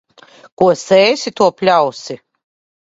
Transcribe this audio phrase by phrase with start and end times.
[0.61, 2.21] Ko sēsi, to pļausi.